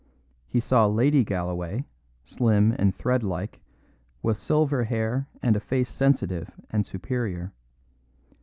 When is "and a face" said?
5.43-5.89